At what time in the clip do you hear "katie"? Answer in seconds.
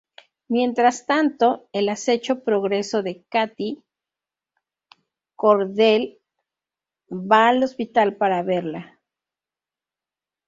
3.29-3.83